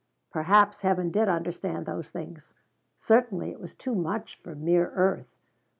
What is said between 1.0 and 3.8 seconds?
did understand those things certainly it was